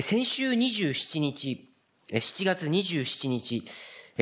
[0.00, 1.70] 先週27日、
[2.12, 3.64] 7月27日、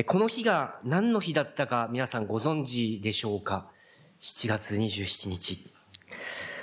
[0.05, 3.69] この日が何の日だったか皆さんご存知でしょうか
[4.21, 5.69] ?7 月27日。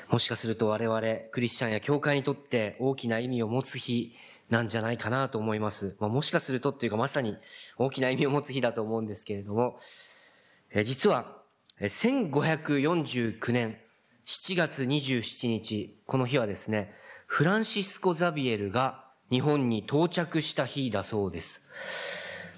[0.09, 4.15] もしかすると我々クリスチャンや教会にとって大きな意味を持つ日
[4.51, 5.97] なんじゃないかなと思います。
[6.01, 7.37] まあ、もしかするとっていうかまさに
[7.79, 9.79] 大きな意味を持つ日だと思うんですけれども、
[10.83, 11.37] 実は
[11.81, 13.77] 1549年
[14.27, 16.95] 7月27日、この日はですね、
[17.27, 21.63] フランシスコ・ザビエルが日本に到着した日だそうです。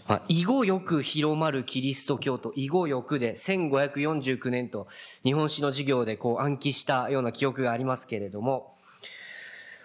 [0.08, 4.86] まあ、以後よく広まるキリスト教と、以後よくで1549年と
[5.24, 8.76] 日本史の授業でこう暗記したような記憶がありますけれども、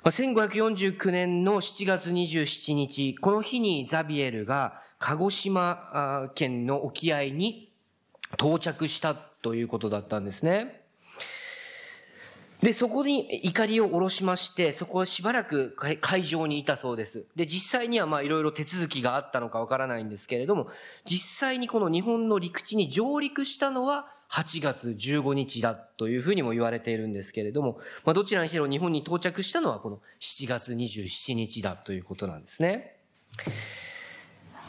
[0.04, 7.71] まあ、1549年の7月27日、この日にザビエルが鹿児島県の沖合に
[8.34, 10.80] 到着したということだったんですね。
[12.62, 17.26] で、そこに怒りを下ろしまして、そこはしばらく会場にいたそうです。
[17.35, 20.67] で、実際にはまあいろいろ手続きがあったのかわからないんですけれども、
[21.05, 32.95] 実際にこの日本の陸地に上陸したのは8月15日だというふうにも言われているんですけれども、まあどちらにしろ日本に到着したのはこの7月27日だということなんですね。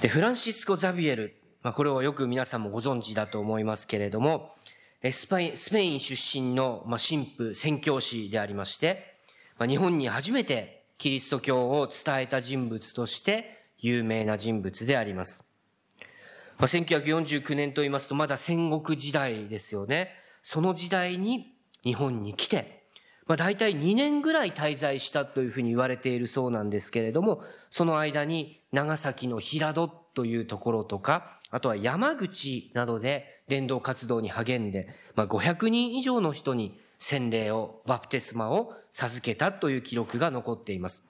[0.00, 4.54] で、フランシスコ・ザビエル、まあこれをよく皆さんもご存知だと思いますけれども、
[5.10, 9.16] スペイン、スペイン出身の、ま、神父、宣教師でありまして、
[9.58, 15.42] ま、日本に初めてキリスト教を伝えた人物として有名な人物であります。
[16.58, 20.10] ま、1949年と言いますとまだ戦国時代ですよね。
[20.42, 22.84] その時代に日本に来て、
[23.26, 41.02] まあ、大体2年ぐらい滞在したというふうに言われているそうなんですけれども、その間に長崎の平戸というところとか、あとは山口などで伝道活動に励んで、まあ、500人以上の人に洗礼を、バプテスマを授けたという記録が残っています。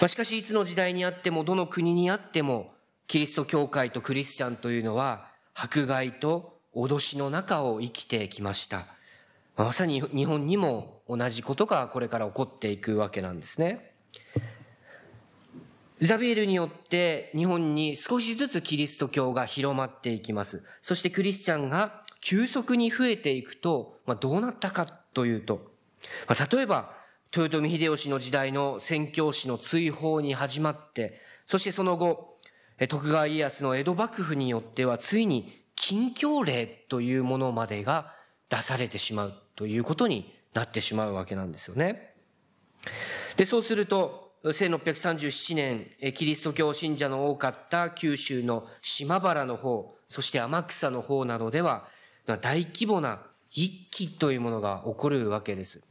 [0.00, 2.72] まあ、しかし、いつの時代にあっても、どの国にあっても、
[3.08, 8.86] キリスト教会とクリスチャンというのは、迫害と脅しの中を生きてきました。
[9.56, 13.92] まさに日本にも同じことがこれから起こっていくわけなんですね。
[16.06, 20.62] ザビエルによって日本に少しずつキリスト教が広まっていきます。
[20.80, 25.72] そしてクリスチャンが急速に増えていくと、まあ、どうなったかというと、
[26.26, 26.94] まあ、例えば、
[27.36, 32.38] 豊臣秀吉の時代の宣教師の追放に始まって、そしてその後、
[32.88, 38.14] 徳川家康の江戸幕府によってはついに禁教令というものまでが
[38.48, 42.14] 出されてしまうということになってしまうわけなんですよね。
[43.36, 51.86] で、そうすると、1637年、キリスト教信者の多かった九州の島原の方、そして天草の方などでは、
[52.40, 55.82] 大規模な一揆というものが起こるわけです。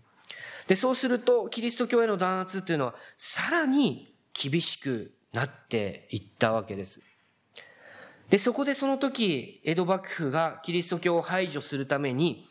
[0.68, 7.02] で、そうすると、キリスト教への弾圧というのは、さらに厳しくなっていったわけです。
[8.30, 12.48] で、そこでその時、江戸幕府がキリスト教を排除するために、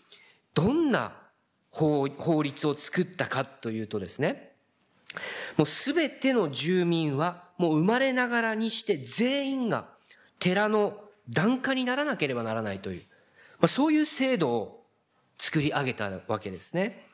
[0.55, 1.17] どんな
[1.71, 2.09] 法
[2.43, 4.48] 律を作ったかというとですね、
[5.57, 9.87] もうすべての住民はもう生まれながらにして全員が
[10.39, 13.01] 寺の檀家にならなければならないという、
[13.61, 14.85] まあ、そういう制度を
[15.39, 17.07] 作り上げたわけですね。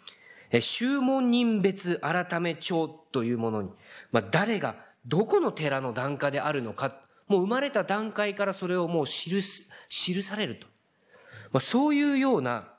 [0.50, 3.70] え宗門人別改め帳というものに、
[4.12, 4.76] まあ、誰が
[5.06, 10.66] どこの寺の檀家であるのか、もう生まれた段階からそれをもう記す、記されると。
[11.52, 12.73] まあ、そういうような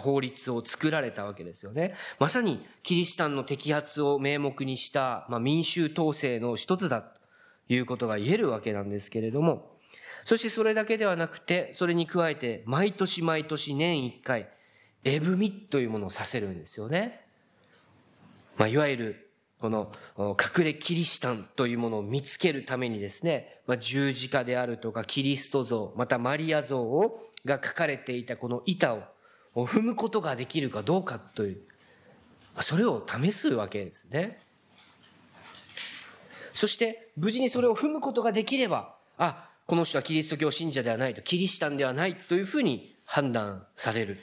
[0.00, 1.94] 法律を作られたわけですよね。
[2.18, 7.18] まさにキリシタンの摘発を名目にした、まあ、民衆統制の一つだと
[7.68, 9.76] いうことが言えるわけなんですけれども、
[10.24, 14.48] そしてそれだけではなくて、それに加えて毎年毎年年一回、
[15.04, 17.24] エブミというものをさせるんですよね。
[18.56, 19.30] まあ、いわゆる
[19.60, 29.02] この隠れキリシタンというものを見つけるためにですね、まあ、十字架であるとかキリスト像、またマリア像をが書かれていたこの板を
[29.54, 31.60] を踏むことができるかどうかという、
[32.60, 34.40] それを試すわけですね。
[36.52, 44.18] そして、無事にそれを踏むことができれば、あ、この人はキリスト教信者ではないと、キリシタンではないというふうに判断される。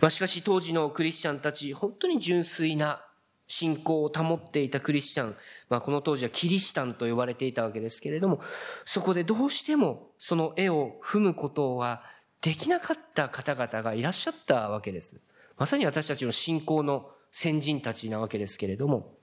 [0.00, 3.04] まあ、しかし当時のクリスチャンたち、本当に純粋な
[3.48, 5.36] 信仰を保っていたクリスチャン、
[5.70, 8.40] まあ、この当時はキリシタンと呼ばれていたわけですけれども、
[8.84, 12.02] そこでどうしてもその絵を踏むことは
[12.40, 15.20] できなかった方々がいらっしゃったわけです。
[15.56, 19.14] まさに私たちの信仰の先人たちなわけですけれども、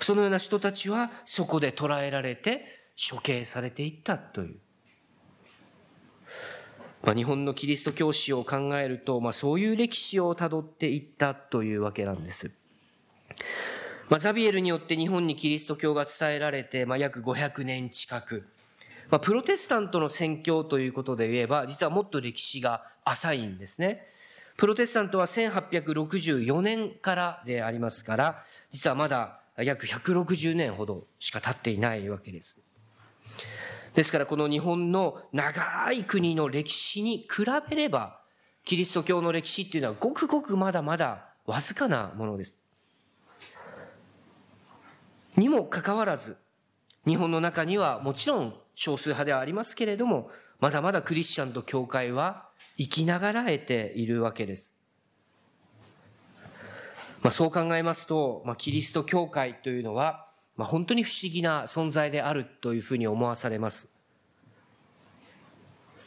[0.00, 2.64] そのような人たちはそこで捕らえられて
[3.10, 4.58] 処刑されていったという。
[7.02, 12.50] まあ、日本のキリスト教史を考えると、まあ、そういう歴史をたどっていったというわけなんです。
[14.08, 18.48] まあ、ザビエルによって日本にキリスト教が伝えられて、まあ、約500年近く。
[19.10, 24.06] まあ、プロテスタントの宣教ということで言えば、実はもっと歴史が浅いんですね。
[24.56, 32.58] プロテスタントは1864年からでありますから、実はまだ約160年ほどしか経っていないわけです。
[33.94, 38.20] ですからこの日本の長い国の歴史に比べれば、
[38.64, 42.62] キリスト教の歴史っていうのはごくごくまだまだわずかなものです。
[45.36, 46.36] にもかかわらず、
[47.06, 50.30] 日本の中にはもちろん少数派ではありますけれども、
[50.60, 52.46] まだまだクリスチャンと教会は
[52.76, 54.72] 生きながらえているわけです。
[57.20, 63.88] まあ、そう考えますと、まあ、キリスト教会というのは、まあ、本当に不思議な存在であるというふうに思わされます。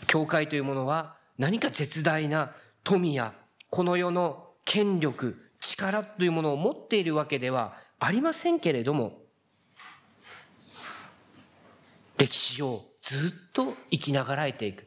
[0.07, 2.53] 教会というものは何か絶大な
[2.85, 3.33] 富や
[3.69, 9.19] この世の権力、力というものを持っているわけではありませんけれども、
[12.21, 14.85] 歴史をずっと生きながらえていく。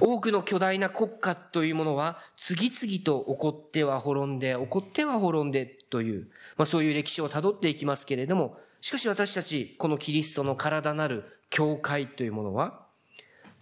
[0.00, 12.86] 多くの巨大な国家というものは次々と起こっては滅んで、起こっては滅んでという、まあそういう歴史をたどっていきますけれども、しかし私たち、このキリストの体なる教会というものは、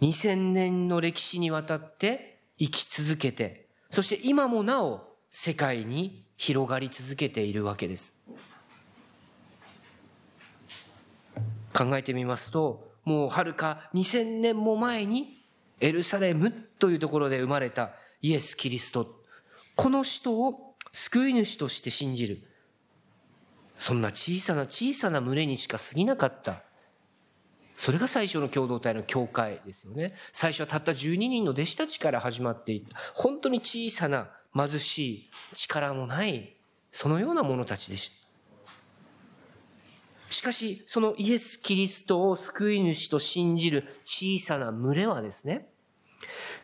[0.00, 8.14] 2000年の歴史にわたって生き続けて、そして今もなお世界に広がり続けているわけです。
[11.73, 15.43] 考えてみますと、もうはるか2000年も前に
[15.81, 19.21] エルサレムというところで生まれたイエス・キリスト。
[19.77, 22.43] この人を救い主として信じる。
[23.79, 26.63] そんな小さな小さな群れにしか過ぎなかった。
[27.77, 30.15] それが最初の共同体の教会ですよね。
[30.33, 32.95] 最初はたった12人の弟子たちから始まっていた。
[33.15, 36.57] 本当に小さな貧しい力もない、
[36.93, 38.20] そのような者たちでした。
[40.31, 45.69] しかし、そのイエス・キリストを救い主と信じる小さな群れはですね、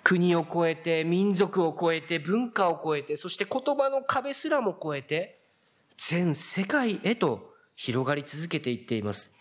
[0.04, 5.40] 国を越えて、民族を越えて、文化を越えて、そして言葉の壁すらも越えて、
[5.98, 9.32] 全世界へと広がり続けていっています。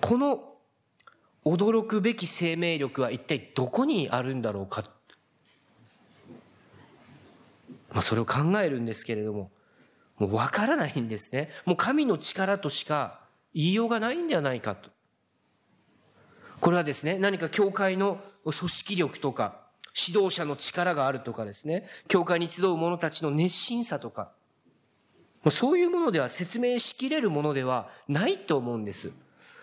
[0.00, 0.54] この
[1.44, 4.84] 驚くべき生命力は一体どこにあるんだろうか。
[7.92, 9.50] まあ、それを考えるんですけれども、
[10.20, 11.50] もうわからないんですね。
[11.64, 13.20] もう神の力としか
[13.54, 14.90] 言いようがないんではないかと。
[16.60, 19.66] これはですね、何か教会の組織力とか、
[20.06, 24.30] 指導者の力があるとかですね、教会に集う者たちの熱心さとか、
[25.50, 29.12] そういうものでは説明しきれるものではないと思うんです。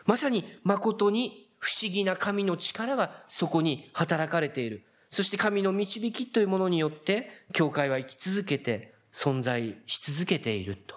[0.08, 4.84] まさに誠に不思議な神の力がそこに働かれている。
[5.12, 10.96] そして神の導きというものによって、教会は生き続けて存在し続けていると。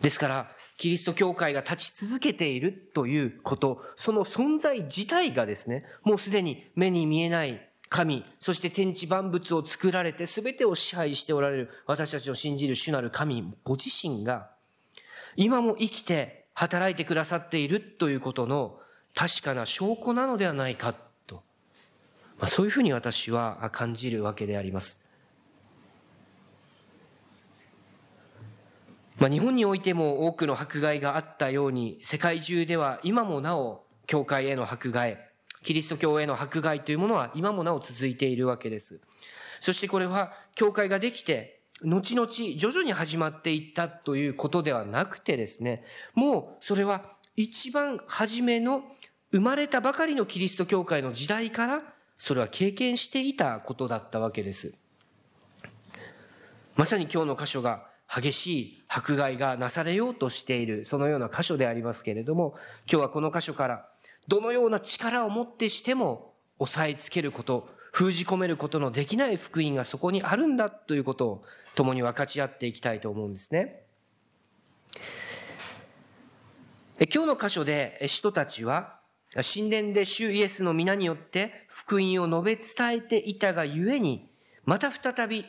[0.00, 14.50] ですから、キリスト教会が立ち続けているということ、その存在自体がですね、もうすでに目に見えない神、そして天地万物を作られて全てを支配しておられる私たちを信じる主なる神ご自身が、
[15.36, 18.78] 今も生きて働いてくださっているということの
[19.14, 20.96] 確かな証拠なのではないか、
[22.38, 25.00] まあ、そういうふうに私は感じるわけであります。
[29.18, 35.18] まあ、日本においても多くの迫害があったように、世界中では今もなお、教会への迫害、
[35.62, 39.00] キリスト教への迫害というものは今もなお続いているわけです。
[39.58, 48.84] そしてこれは、教会ができて、後々徐々に始まっていったということではなくてですね、もうそれは一番初めの
[49.32, 51.82] 生まれたばかりのキリスト教会の時代から、
[52.18, 54.72] それは経験していたことだったわけです。
[56.74, 62.54] まさに今日の箇所が激しい迫害がなされようとしている、そのような箇所でありますけれども、
[62.90, 63.88] 今日はこの箇所から、
[64.28, 71.44] どのような力をもってしても、押さえつけること、封じ込めることのできない福音がそこにあるんだということを
[71.74, 73.82] 共に分かち合っていきたいと思うんですね。
[77.12, 78.95] 今日の箇所で使徒たちは
[79.42, 84.30] 神殿で主イエスの皆によって福音を述べ伝えていたがゆえに、
[84.64, 85.44] また再び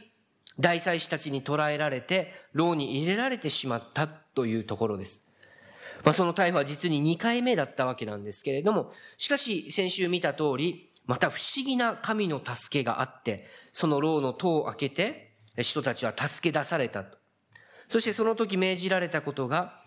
[0.60, 5.24] 大祭司たちに捕らえられて、牢に入れられてしまったというところです。
[6.03, 17.17] まあ、その逮捕は実に2回目だったわけなんですけれども、しかし先週見た通り、また不思議な神の助けがあって、その牢の戸を開けて、人たちは助け出されたと。
[17.89, 19.79] そしてその時命じられたことが、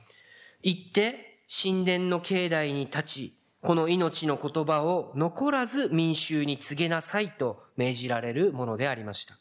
[0.63, 9.37] 行って神殿の境内に立ち、この命の言葉を残らず民衆に告げなさいと命じられるものでありました。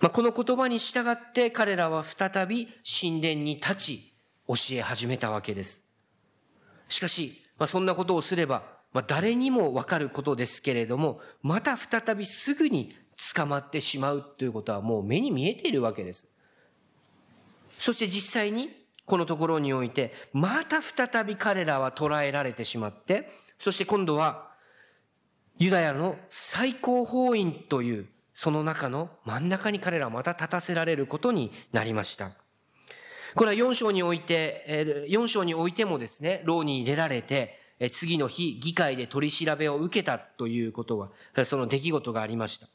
[0.00, 4.14] まあ、この言葉に従って彼らは再び神殿に立ち、
[4.46, 5.82] 教え始めたわけです。
[6.88, 12.94] しかし、まあ、そんなことをすれば、まあ、誰にもわかることですけれども、また再びすぐに
[13.34, 16.28] 捕まってしまうということはもう目に見えているわけです。
[17.70, 24.50] そして実際にこのところにおいて、また再び彼らは捕らえられてしまって、そして今度は
[25.58, 32.30] ユダヤの最高法院というその中の真ん中に彼らはまた立たせられることになりました。
[33.34, 37.58] これは4章において、4章においてもですね、牢に入れられて、
[37.92, 41.10] 次の日、議会で取り調べを受けたということは、
[41.44, 42.68] その出来事がありました。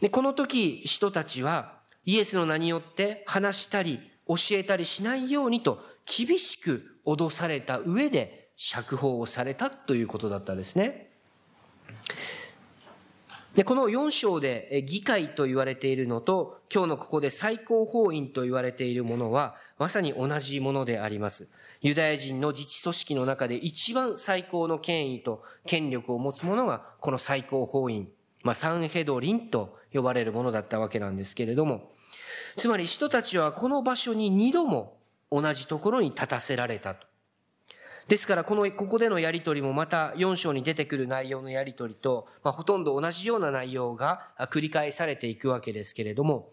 [0.00, 11.10] で、この時、人たちは、イエスの名によって話したり、教えたりしないようにと、厳しく脅された上で、釈放をされたということだったですね。
[13.54, 21.48] で、この4章で議会と言われているのと、今日のここで最高法院と言われているものは、まさに同じものであります。
[21.80, 28.08] ユダヤ人の自治組織の中で一番最高の権威と権力を持つ者が、この最高法院、
[28.42, 31.90] まあ、サンヘドリンと呼ばれるものだったわけなんですけれども、
[32.56, 34.96] つまり人たちはこの場所に二度も
[35.30, 37.06] 同じところに立たせられたと。
[38.08, 46.50] ですから、この、ここでのやりとりもまた4章に出てくる内容のやりとりと、まあ、ほとんど同じような内容が繰り返されていくわけですけれども、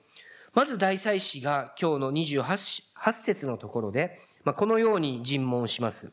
[0.55, 6.11] まず大祭司が今日の28節のところで、まあ、このように尋問します。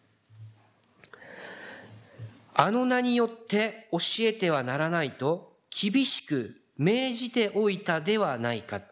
[2.55, 8.83] あの名によって教えてはならないと厳しく命じておいたではないか。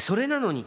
[0.00, 0.66] それなのに、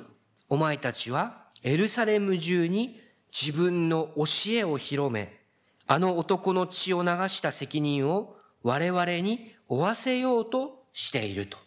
[0.50, 3.00] お前たちはエルサレム中に
[3.32, 5.40] 自分の教えを広め、
[5.88, 11.58] あの男の血を流した責任を我々に負わせようとしていると。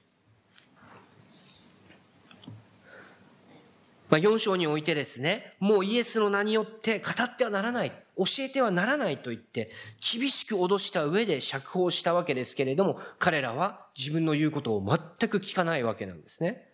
[4.11, 16.72] まあ、4章においてですね、もうイエスの名によって語ってはならない、教えてはならないと言って、厳しく脅した上で釈放したわけですけれども、彼らは自分の言うことを全く聞かないわけなんですね。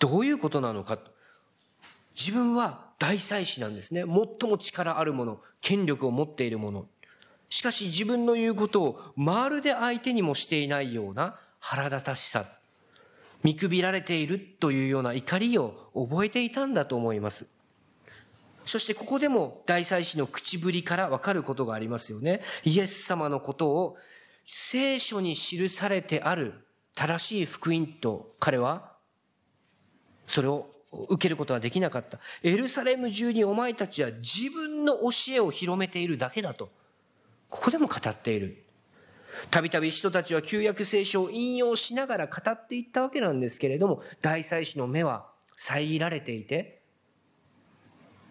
[0.00, 0.98] どういうことなのか。
[2.18, 4.02] 自分は大祭司なんですね。
[4.02, 6.86] 最も力あるもの、権力を持っているもの。
[7.48, 12.44] しかし自分の言うことをまるで相手にもしていないような腹立たしさ。
[13.42, 17.46] 見くびられているというような怒りを覚えていたんだと思います。
[18.66, 22.42] そしてここでも大祭司の口ぶりからわかることがありますよね。
[22.64, 23.96] イエス様のことを
[24.46, 26.54] 聖書に記されてある
[26.94, 28.89] 正しい福音と彼は
[30.30, 30.70] それを
[31.08, 32.20] 受けることはできなかった。
[32.44, 36.70] エルサレム中にお前たちは自分の教えを広めているだけだと。
[37.48, 38.64] ここでも語っている。
[39.50, 46.82] たびたび人たちは旧約聖書を引用しながら語っていったわけなんですけれども、大祭司の目は遮られていて、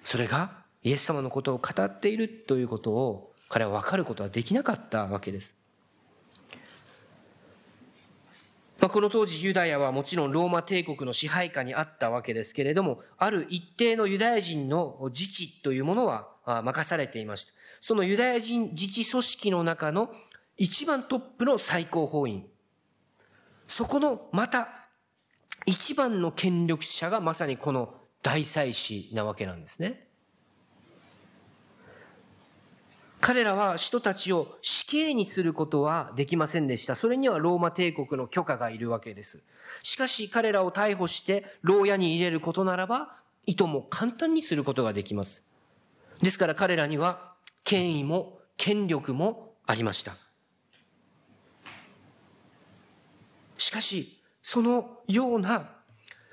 [0.06, 5.59] それがイエス様のことを語っているということを彼は分かることはできなかったわけです。
[8.80, 17.52] まあ、この当時ユダヤはもちろんローマ帝国の支配下にあったわけですけれども、ある一定のユダヤ人の自治というものは任されていました。
[17.82, 20.10] そのユダヤ人自治組織の中の
[20.58, 22.46] 一番トップの最高法院。
[23.68, 24.70] そこのまた
[25.66, 27.94] 一番の権力者がまさにこの
[28.24, 30.09] 大祭司なわけなんですね。
[33.22, 36.96] 彼らは人たちを死刑にすることはできませんでした。
[36.96, 39.40] それにはローマ帝国の許可がいるわけです。
[39.84, 45.44] しかし彼らを逮捕して牢屋に入れることならば、意図も簡単にすることができます。
[46.22, 47.34] ですから彼らには
[47.64, 50.14] 権威も権力もありました。
[53.58, 55.79] しかし、そのような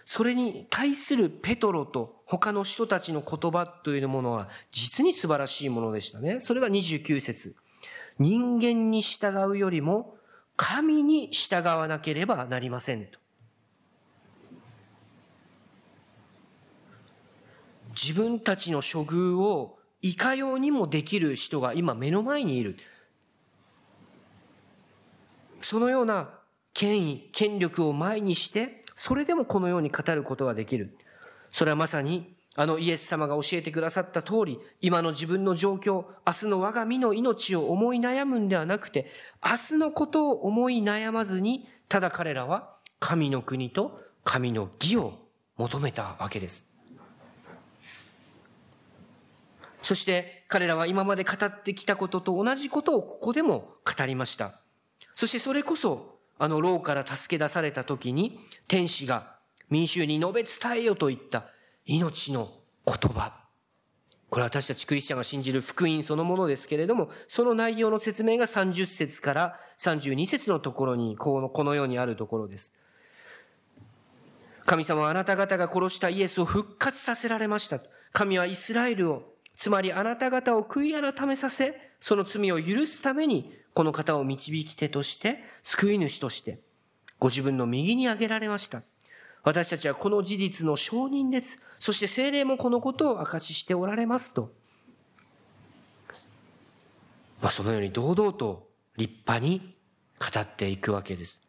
[0.06, 6.38] それに対するペトロと他の人たちの言葉というものは実に素晴らしいものでしたね。
[6.40, 7.56] それが29節
[8.20, 10.16] 人間に従うよりも
[10.56, 13.18] 神に従わなければなりませんと。
[17.90, 22.76] 自分たちの処遇をいかようにもできる人が今目の前にいる。
[25.62, 26.30] そのような
[26.75, 30.97] 権威、権力を前にして、それでもこのように語ることができる。
[31.53, 39.07] それはまさに、あのイエス様が教えてくださった通り、今の自分の状況、明日の我が身の命を思い悩むんではなくて、
[39.45, 45.19] 明日のことを思い悩まずに、ただ彼らは神の国と神の義を
[45.59, 46.65] 求めたわけです。
[49.83, 54.61] そして彼らは今まで語ってきたことと同じことをここでも語りました。
[55.15, 59.37] そしてそれこそあの牢から助け出された時に天使が
[59.71, 61.47] 民衆に述べ伝えよといった
[61.87, 62.50] 命の
[62.85, 63.47] 言葉。
[64.28, 72.73] これは私たちクリスチャンが信じる福音そのものですけれども、その内容の説明が30節から32節のところに、このこのようにあるところです。
[74.64, 77.81] 神様はあなた方が殺したイエスを復活させられました。
[78.12, 79.23] 神はイスラエルを、
[79.57, 86.61] つまりあなた方を悔い改めさせ、その罪を許すために、この方を導き手として、救い主として、
[87.18, 88.80] ご自分の右に挙げられました。
[89.42, 91.59] 私たちはこの事実の証人です。
[91.78, 94.50] そして精霊もこのことを証ししておられますと。
[97.42, 98.66] まあ、そのように堂々と
[98.97, 99.76] 立派に
[100.18, 101.42] 語っていくわけです。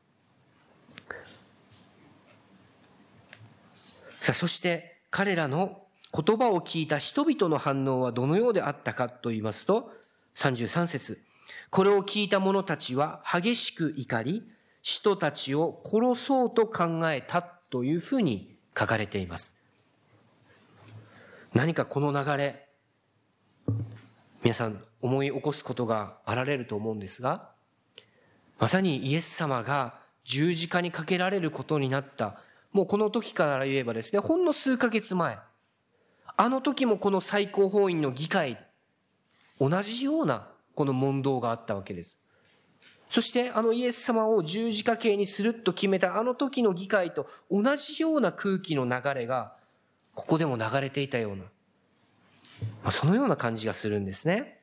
[4.09, 5.81] さあ、そして彼らの
[6.13, 9.93] 言葉を聞いた人々の反応はどのようであったかと言いますと、
[10.35, 11.21] 33節
[11.69, 14.43] これを聞いた者たちは激しく怒り、
[14.81, 19.55] 人たちを殺そうと考えたというふうに書かれています。
[21.53, 22.67] 何かこの流れ、
[24.43, 27.49] 皆さん思い起こすことがあられると思うんですが、
[28.59, 35.39] まさにイエス様が十字架にかけられることになった、もうこの時から言えばですね、ほんの数ヶ月前、
[36.35, 38.57] あの時もこの最高法院の議会、
[39.59, 42.19] 同じようなこの問答があったわけです。
[43.09, 49.55] そしてあのイエス様を十字架形にすると決めたあの時の議会と同じような空気の流れが
[50.13, 54.59] ここでも流れていたような、まあ、そのような感じがするんですね。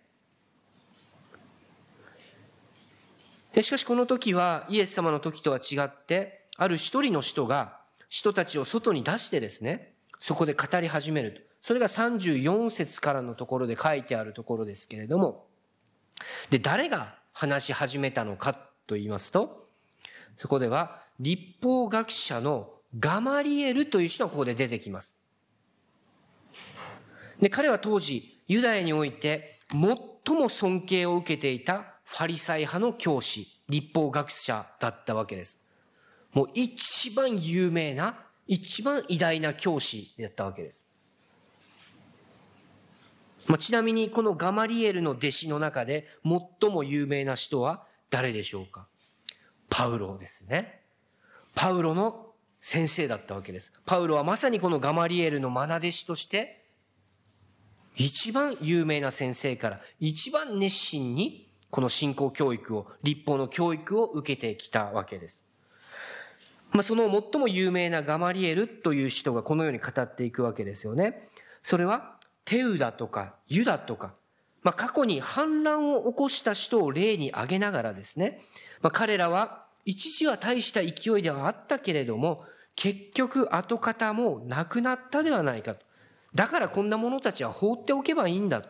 [3.60, 15.46] しかしこの時はイエス様の時とは違ってある一人の人が人たちを外に出してですねそこで語り始めるとそれが34節からのところで書いてあるところですけれども
[16.50, 18.54] で誰が話し始めたのか
[18.86, 19.68] と言いますと、
[20.36, 25.18] そこでは立法学者のガマリエルという人がここで出てきます。
[27.40, 35.58] で、彼は当時、ユダヤにおいて最も尊敬を受けていたファリサイ派の教師、立法学者だったわけです。
[36.32, 40.83] もう一番有名な、一番偉大な教師だったわけです。
[43.46, 48.86] まあ、ちなみにこのガマリエルの弟子の中で最も有名な人は誰でしょうか？
[49.68, 50.82] パウロですね。
[51.54, 52.26] パウロの
[52.60, 53.72] 先生だったわけです。
[53.84, 56.64] パウロはまさにこのガマリエルの愛弟子として、
[57.96, 65.44] 一番有名な先生から一番熱心にこの信仰教育を、立法の教育を受けてきたわけです。
[66.70, 71.28] まあ、その最も有名なガマリエルという人がこのように語っていくわけですよね。
[71.62, 72.13] それは
[72.44, 74.14] テウダとかユダとか、
[74.62, 78.40] まあ、過去に反乱を起こした人を例に挙げながらですね、
[78.80, 82.44] まあ、彼らは一時は大した勢いではあったけれども、
[82.76, 85.84] 結局跡形もなくなったではないかと。
[86.34, 88.68] だからこんな者たちは放っておけばいいんだと。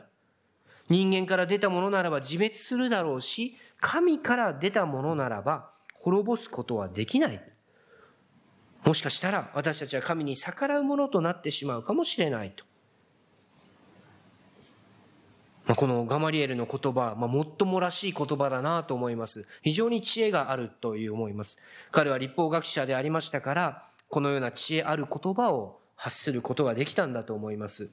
[0.88, 7.42] 人間から出たものならば自滅するだろうし、神から出たものならば滅ぼすことはできない。
[8.84, 12.64] もしかしたら私たちは神に逆らうものとなってしまうかもしれないと。
[15.66, 19.46] まあこのガマリエルの言葉、まあ、もっともらしい言葉だなと思います。
[19.62, 21.58] 非常に知恵があるという思います。
[21.90, 27.88] 彼は立法学者でありましたから、このような知恵ある言葉を発することができたんだと思います。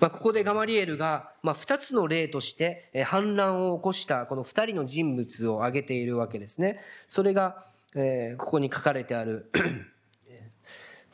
[0.00, 6.80] まあ、ここでガマリエルが、まあ、二つの例として、反乱を起こしたこの二人の人物を挙げているわけですね。
[7.06, 9.50] それが、えー、ここに書かれてある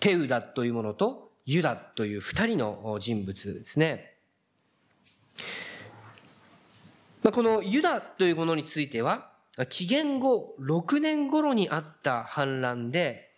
[0.01, 4.12] テウダというものとユダという二人の人物ですね。
[7.23, 9.31] まあ、このユダというものについては、
[9.69, 13.31] 紀元後6年頃にあった反乱で、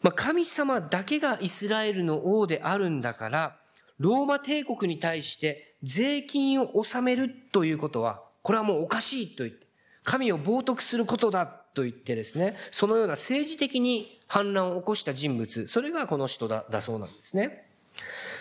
[0.00, 3.56] まあ、神様だけがイスラエルの王であるんだから、
[3.98, 9.66] ローマ帝国に対して税金を納めるということは、これはもうおかしいと言って、
[10.02, 17.68] 神を冒涜することだと言ってですね、そのような政治的に反乱を起こした人物、それがこの人だだそうなんですね。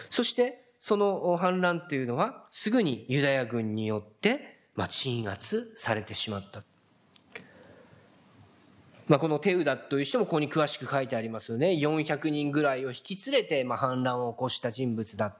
[0.09, 6.63] そして、その反乱というのはすぐにユダヤ軍によって、まあ、鎮圧されてしまった。
[9.07, 11.73] まあ、このテウダという人もここに詳しく書いてありますよね。
[11.73, 15.35] 400人ぐらいを引き連れて、まあ、反乱を起こした人物だ。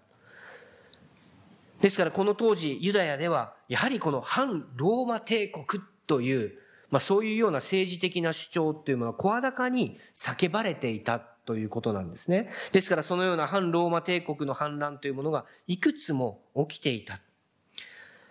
[1.81, 6.53] ですからこの当時ユダヤではやはりこの反ローマ帝国という、
[6.91, 12.49] まあ、そういうような政治的な主張というものは声高に叫ばれていたということなんですね。
[12.71, 17.19] ですからそのような反ローマ帝国の反乱というものがいくつも起きていた。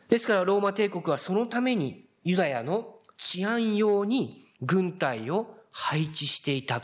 [0.09, 6.83] ですからローマ帝国はそのためにユダヤの治安用に軍隊を配置していた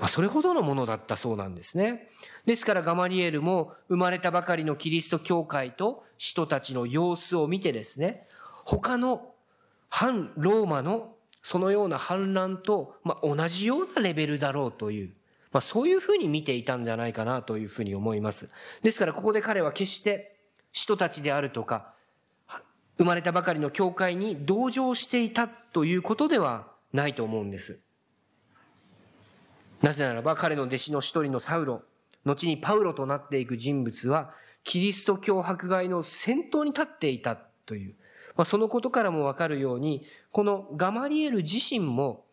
[0.00, 2.08] まあ、それほどのものだったそうなんですね。
[2.46, 8.26] ですからガマリエルも生まれたばかりのキリスト教会と使徒たちの様子を見てですね、
[8.64, 9.34] 他の
[9.90, 15.12] 反ローマのそのような反乱と、まあ、同じようなレベルだろうという、
[15.52, 18.48] まあ、そういうふうに見ていたんじゃないかなというふうに思います。
[18.82, 20.36] ですからここで彼は決して
[20.72, 21.94] 使徒たちであるとか、
[22.98, 27.78] 生まれたばかりの教会に同情していたということではないと思うんです。
[29.82, 31.82] なぜならば彼の弟子の一人のサウロ、
[32.24, 37.94] 後にパウロとなっていく人物は、キリスト教迫害の先頭に立っていたという、
[38.40, 42.24] まあ、そのことからもわかるように、このガマリエル自身も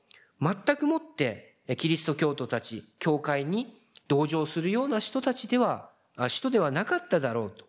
[0.42, 5.90] 全くもってキリスト教徒たち、教会に同情するような人たちでは、
[6.30, 7.66] 人ではなかっただろうと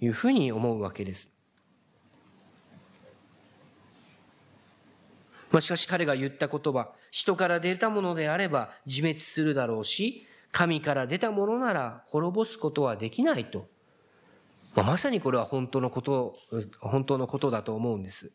[0.00, 1.28] いうふうに思うわけです。
[5.50, 13.68] まあ、しかし彼が言った言葉、人から出たものであれば自滅するだろうし、神から出たものなら滅ぼすことはできないと。
[14.74, 16.34] まあ、まさにこれは本当のこと、
[16.80, 18.32] 本当のことだと思うんです。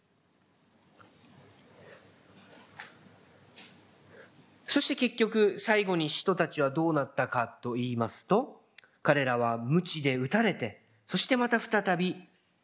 [4.67, 8.62] そして結局最後に人たちはどうなったかと言いますと、
[9.02, 12.15] 彼らは無知で打たれて、そしてまた再び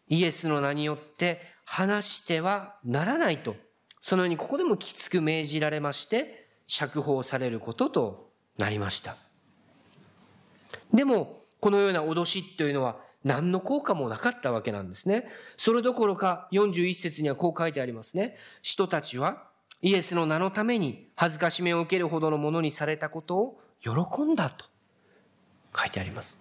[0.08, 3.56] イエスの名によって話してはならないと
[4.08, 9.18] そのようにここでもきつく命じられまして、釈放されることとなりました。
[10.94, 15.28] でも、このような脅しというのは何の効果もなかったわけなんですね。
[15.58, 18.38] それどころか41節にはこう書いてありますね。
[18.62, 19.48] 人たちは
[19.82, 23.90] イエスの名のために恥ずかしめを受けるほどのものにされたことを喜
[24.22, 24.66] んだと
[25.76, 26.38] 書いてあります。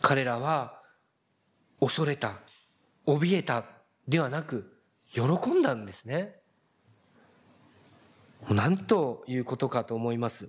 [0.00, 0.80] 彼らは
[1.80, 2.40] 恐れた、
[3.06, 3.66] 怯えた
[4.08, 4.72] ではなく、
[5.10, 6.40] 喜んだんですね。
[8.48, 10.48] 何ということかと思います。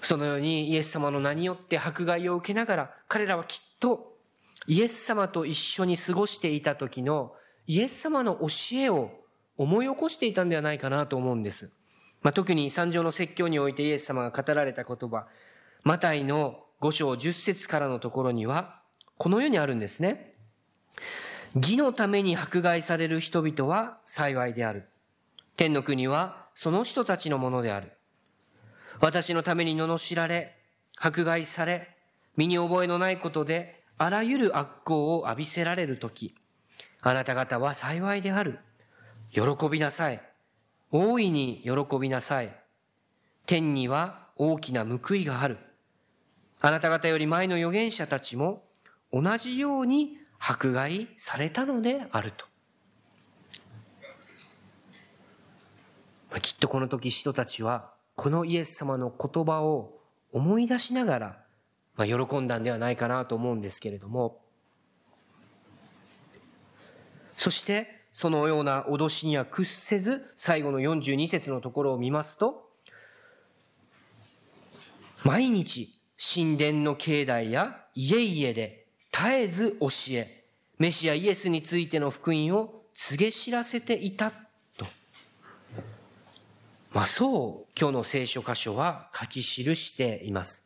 [0.00, 4.16] そのようにイエス様の名によって迫害を受けながら、彼らはきっと
[4.66, 7.34] イエス様と一緒に過ごしていた時の
[7.66, 9.10] イエス様の教えを
[9.56, 11.70] 思い起こしていたんではないかなと思うんです。
[12.22, 15.26] まあ、特に三条の説教においてイエス様が語られた言葉、
[15.84, 18.80] マタイの五章十節からのところには、
[19.16, 20.34] この世にあるんですね。
[21.54, 24.88] 義のために迫害される人々は幸いである。
[25.56, 27.92] 天の国はその人たちのものである。
[29.00, 30.56] 私のために罵られ、
[30.98, 31.96] 迫害され、
[32.36, 36.34] 身に覚えのないことであらゆる悪行を浴びせられるとき、
[37.00, 38.58] あなた方は幸いである。
[39.30, 40.20] 喜びなさい。
[40.90, 42.54] 大いに喜びなさい。
[43.46, 45.58] 天には大きな報いがある。
[46.60, 48.64] あなた方より前の預言者たちも
[49.12, 52.46] 同じように迫害されたのであると。
[56.40, 60.00] きっとこの時人たちはこのイエス様の言葉を
[60.32, 61.38] 思い出しながら、
[61.94, 64.40] まあ、喜んだんではないかなと思うんですけれども、
[67.36, 72.68] そしてそのような脅しには屈せず、最後の42節のところを見ますと、
[75.22, 80.44] 毎日神殿の境内や家々で絶えず教え、
[80.76, 84.47] メシアイエスについての福音を告げ知らせていたと。
[86.92, 90.62] まあそう、今日の聖書箇所は書き記しています。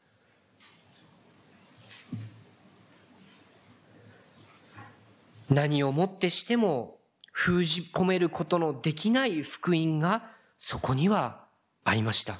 [5.50, 6.98] 何をもってしても
[7.32, 11.44] 封じ込めることのできない福音がそこには
[11.85, 12.38] ありました。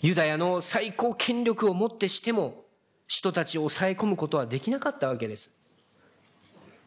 [0.00, 2.64] ユダヤの最高権力をもってしても
[3.06, 5.50] 人たちを抑え込むことはできなかったわけです。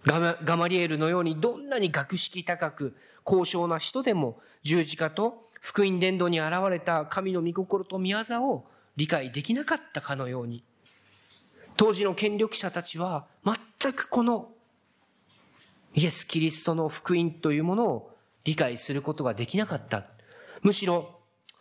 [0.06, 10.63] ガマリエルのようにどんなに学識高く高尚な人でも十字架と福音伝道に現れた神の御心と御業を理解できなかったかのように
[11.78, 14.50] 当時の権力者たちは全くこの
[15.95, 20.06] イエス・キリストの福音というものを理解することができなかった。
[20.62, 21.19] むしろ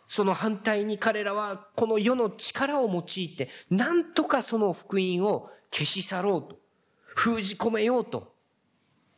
[0.09, 6.57] その反対に彼らはこの世の力を用いて、なんとかその福音を消し去ろうと、
[7.05, 8.33] 封じ込めようと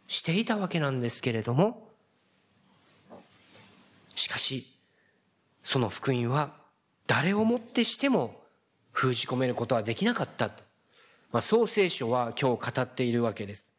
[0.07, 1.87] していたわけなんですけれども、
[4.15, 4.70] しかし、
[5.63, 6.53] その福音は
[7.07, 8.41] 誰をもってしても
[8.91, 10.63] 封じ込めることはできなかったと。
[11.31, 13.69] まあ、そう聖書は今日語っているわけです。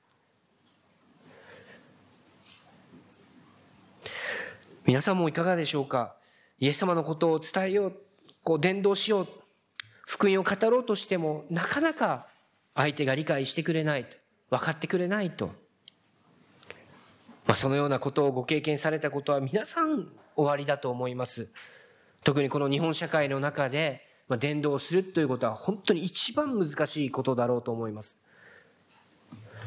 [4.85, 6.17] 皆さんもいかがでしょうか？
[6.59, 7.97] イエス様のことを伝えよう、
[8.43, 9.29] こう伝道しよう、
[10.07, 12.27] 福音を語ろうとしても、なかなか
[12.75, 14.17] 相手が理解してくれないと、
[14.51, 15.51] 分かってくれないと。
[17.47, 21.49] まあ、そのようなことをご経験されたことは皆さん終わりだと思います。
[22.25, 28.17] 特にこの日本社会の中で、まあ、伝道するということは本当に一番難しいことだろうと思います。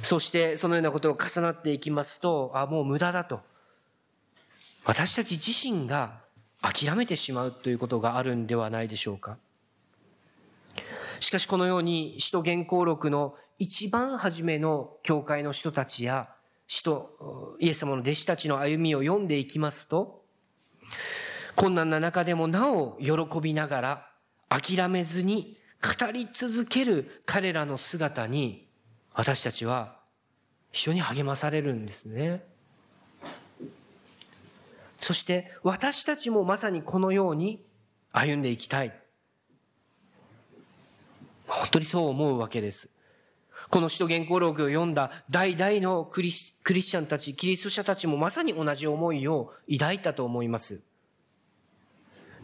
[0.04, 3.42] そしてそのようなことを重なっていきますと、あ、もう無駄だと。
[4.86, 6.22] 私たち自身が
[6.62, 9.38] 諦めてしまうということがあるんではないでしょうか。
[11.20, 16.30] しかしこのように使徒原稿録の一番初めの教会の人たちや
[16.68, 20.25] 使徒イエス様の弟子たちの歩みを読んでいきますと
[21.56, 24.08] 困難な中でもなお喜びながら
[24.50, 28.68] 諦めずに語り続ける彼らの姿に
[29.14, 29.98] 私たちは
[30.72, 32.44] 非常に励まされるんですね。
[35.00, 37.64] そして私たちもまさにこのように
[38.12, 39.00] 歩んでいきたい。
[41.48, 42.90] 本当にそう思うわけです。
[43.70, 50.80] この使徒原稿録を読んだ代々のクリスチャンたち、キリスト者たちもまさに同じ思いを抱いたと思います。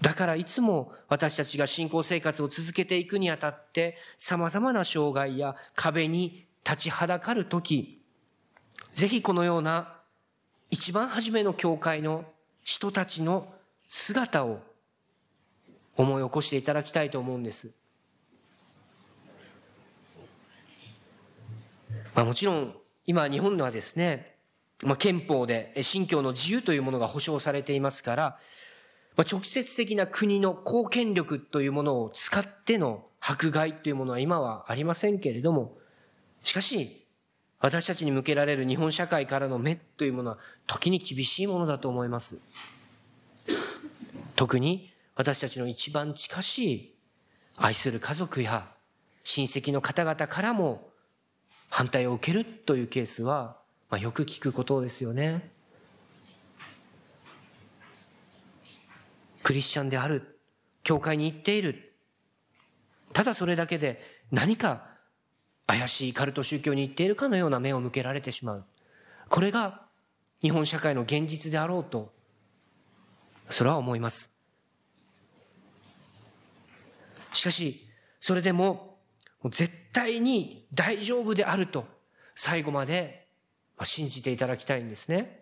[0.01, 8.01] だからいつも私たちが信仰生活を続けていくにあたって様々な障害や壁に立ちはだかるとき、
[8.95, 9.99] ぜひこのような
[10.71, 12.25] 一番初めの教会の
[12.63, 13.53] 人たちの
[13.89, 14.60] 姿を
[15.95, 17.69] 思い起こしていただきたいと思うんです。
[22.13, 24.36] まあ、もちろん今日本ではですね、
[24.84, 28.24] まあ、憲法で信教の自由というものが保障されていますから、
[29.15, 35.78] まあ、直接的な国の公権力というものを使っての迫害というものは今はありませんけれども、
[36.43, 37.06] しかし、
[37.60, 42.38] 私たちに向けられる日本社会からの目というものは時に厳しいものだと思います。
[44.36, 46.95] 特に私たちの一番近しい
[47.58, 48.71] 愛する家族や
[49.24, 50.90] 親戚の方々からも
[51.71, 53.57] 反対を受けるというケースは、
[53.89, 55.49] まあ、よく聞くことですよね。
[59.41, 60.38] クリスチャンである、
[60.84, 61.93] 教会に行っている。
[63.13, 64.86] ただそれだけで何か
[65.65, 68.65] 怪しいカルト宗教に行っているかのような目を向けられてしまう。
[69.29, 69.81] これが
[70.41, 72.12] 日本社会の現実であろうと、
[73.49, 74.29] それは思います。
[77.31, 77.88] しかし、
[78.19, 78.90] それでも
[79.49, 81.86] 絶対に大丈夫であると
[82.36, 83.27] 最後まで
[83.84, 85.41] 信じていただきたいんですね。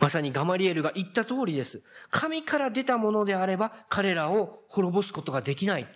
[0.00, 1.82] まさにガマリエルが言った通りです。
[2.10, 5.86] 神から出たものであれば彼らを滅ぼすことができない。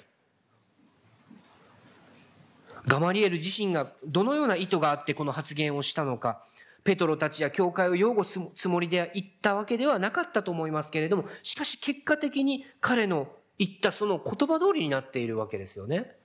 [2.87, 6.43] ガマリエル自身がどのような意図があってこの発言をしたのか、
[6.85, 16.18] ペトロたちや教会を擁護するつもりで言ったわけではなかったと思いますけれども、しかし結果的に彼の言ったその言葉通りになっているわけですよね。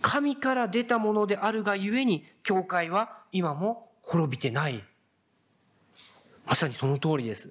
[0.00, 4.84] 神から出たものであるがゆえに、教会は今も滅びてない。
[6.46, 7.50] まさにその通りです。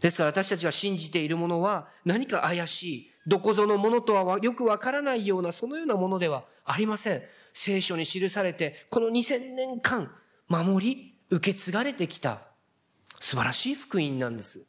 [0.00, 7.22] ですから私たちが信じているものは何か怪しい、どこぞのものとはよくわからないようなそのようなものではありません。
[7.52, 10.10] 聖書に記されて、この2000年間
[10.48, 12.40] 守り、受け継がれてきた
[13.20, 14.62] 素晴らしい福音なんです。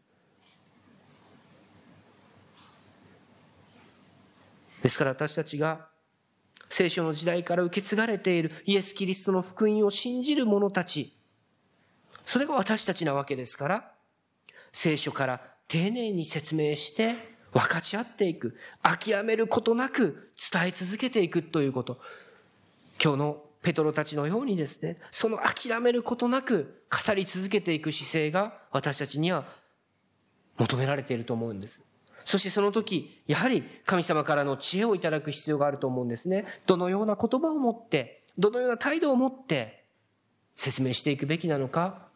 [4.84, 5.88] ですから私たちが
[6.70, 11.16] 聖書の時代から受け継がれているイエス・キリストの福音を信じる者たち、
[12.26, 13.92] それが私たちなわけですから、
[14.72, 17.16] 聖書から丁寧に説明して
[17.54, 22.00] 分かち合っていく、諦めることなく伝え続けていくということ。
[23.04, 29.46] 今日のペトロたちのようにですね、その諦めることなく語り続けていく姿勢が私たちには
[30.58, 31.82] 求められていると思うんです。
[32.30, 36.46] そしてその時、やはり神様からの知恵をいただく必要があると思うんですね。
[36.68, 39.84] どのような言葉を持って、どのような態度を持って
[40.56, 42.08] 説明していくべきなのか。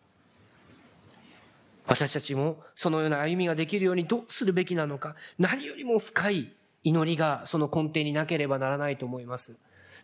[1.87, 5.15] 私たちもそのような歩みができるようにどうするべきなのか。
[5.39, 9.55] 何よりも深い祈りがその根底になければならないと思います。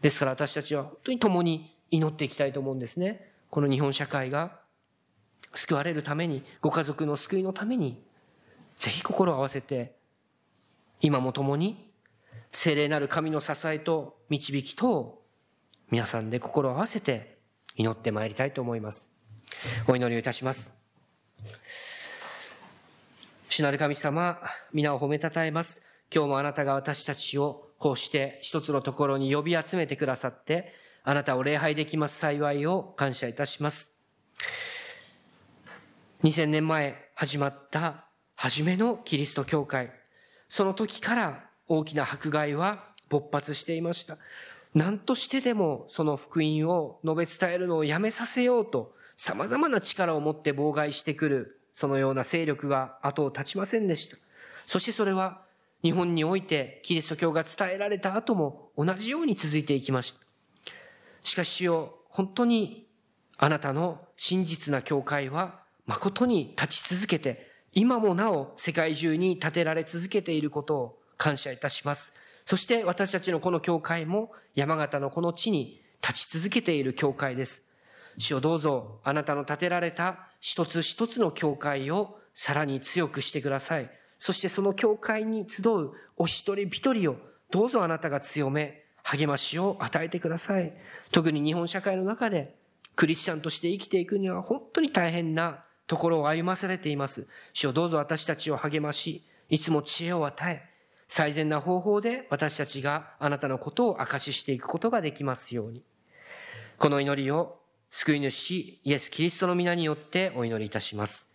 [0.02, 3.32] ですから私たちは本当に共に祈っていきたいと思うんですね。
[3.52, 4.58] この日本社会が
[5.54, 8.02] 救われるために、ご家族の救いのために、
[8.80, 9.99] ぜひ心を合わせて
[11.02, 11.92] 今も共に
[12.52, 15.22] 聖霊なる神の支えと導きと
[15.92, 17.38] 皆さんで心を合わせて
[17.76, 19.10] 祈ってまいりたいと思います。
[19.88, 20.74] お祈りをいたします。
[23.48, 24.40] 主なる神様、
[24.74, 25.82] 皆を褒めたたえます。
[26.14, 33.94] 今日もあなたが私たちをこうして一つのところに呼び集めてくださって、あなたを礼拝できます幸いを感謝いたします。
[36.24, 39.99] 2000年前始まった初めのキリスト教会。
[40.50, 44.18] その時から大きな迫害は勃発していました。
[44.74, 54.18] 何としてでもその福音を述べ伝えるのをやめさせようと様々な力を持って妨害してくる、そのような勢力が後を絶ちませんでした。
[54.68, 55.42] そしてそれは
[55.82, 60.20] 日本においてキリスト教が伝えられた後も同じように続いていきました。
[61.24, 62.88] しかし主よ、本当に
[63.38, 67.49] あなたの真実な教会は誠に立ち続けて、
[67.80, 72.12] 今もなお世界中に建てられ続けていることを感謝いたします。
[72.44, 77.64] そして私たちのこの教会も山形のこの地に立ち続けている教会です。
[78.18, 83.90] 主をどうぞあなたの建てられた一つ一つの教会をさらに強くしてください。
[84.18, 87.16] そしてその教会に集うお一人一人を
[87.50, 90.74] どうぞあなたが強め、励ましを与えてください。
[91.14, 92.58] 特に日本社会の中で
[92.98, 97.28] クリスチャンとして生きていくには本当に大変なところを歩まされています。
[97.52, 100.62] 主をどうぞ私たちを励まし、いつも知恵を与え、
[101.08, 105.84] 最善な方法で私たちがあなたのことを証ししていくことができますように。
[106.78, 107.58] この祈りを
[107.90, 111.28] 救い主イエス・キリストの皆によってお祈りいたします。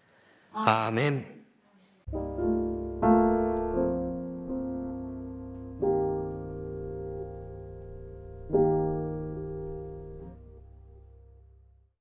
[0.53, 2.54] アーメン。